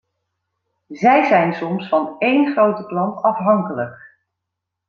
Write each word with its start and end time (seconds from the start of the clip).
Zij 0.87 1.23
zijn 1.23 1.53
soms 1.53 1.87
van 1.87 2.15
een 2.19 2.51
grote 2.51 2.85
klant 2.85 3.21
afhankelijk. 3.21 4.11